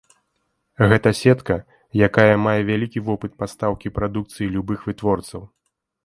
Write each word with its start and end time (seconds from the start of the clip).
Гэта 0.91 1.09
сетка, 1.17 1.57
якая 2.07 2.35
мае 2.45 2.55
вялікі 2.69 3.03
вопыт 3.09 3.35
пастаўкі 3.43 3.91
прадукцыі 3.99 4.47
любых 4.55 4.79
вытворцаў. 4.89 5.45